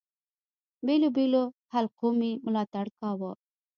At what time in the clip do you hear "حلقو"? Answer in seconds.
1.73-2.07